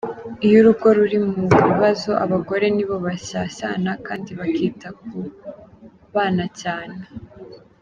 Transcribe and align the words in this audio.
Iyo 0.45 0.55
urugo 0.61 0.87
ruri 0.97 1.17
mu 1.25 1.45
bibazo, 1.67 2.11
abagore 2.23 2.65
nibo 2.75 2.95
bashyashyana 3.05 3.91
kandi 4.07 4.29
bakita 4.39 4.87
ku 4.99 5.09
bana 6.13 6.45
cyane. 6.61 7.01